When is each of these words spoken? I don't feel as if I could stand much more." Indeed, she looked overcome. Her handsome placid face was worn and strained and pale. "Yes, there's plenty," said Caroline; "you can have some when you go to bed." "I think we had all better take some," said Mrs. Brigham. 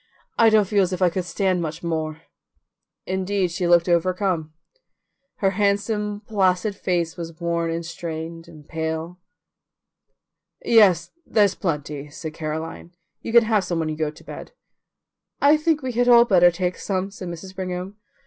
I 0.35 0.49
don't 0.49 0.67
feel 0.67 0.81
as 0.81 0.91
if 0.93 1.01
I 1.03 1.11
could 1.11 1.25
stand 1.25 1.61
much 1.61 1.83
more." 1.83 2.23
Indeed, 3.05 3.51
she 3.51 3.67
looked 3.67 3.87
overcome. 3.87 4.51
Her 5.35 5.51
handsome 5.51 6.21
placid 6.21 6.75
face 6.75 7.17
was 7.17 7.39
worn 7.39 7.69
and 7.69 7.85
strained 7.85 8.47
and 8.47 8.67
pale. 8.67 9.19
"Yes, 10.65 11.11
there's 11.23 11.53
plenty," 11.53 12.09
said 12.09 12.33
Caroline; 12.33 12.95
"you 13.21 13.31
can 13.31 13.43
have 13.43 13.63
some 13.63 13.77
when 13.77 13.89
you 13.89 13.95
go 13.95 14.09
to 14.09 14.23
bed." 14.23 14.53
"I 15.39 15.55
think 15.55 15.83
we 15.83 15.91
had 15.91 16.07
all 16.09 16.25
better 16.25 16.49
take 16.49 16.77
some," 16.77 17.11
said 17.11 17.27
Mrs. 17.27 17.55
Brigham. 17.55 17.97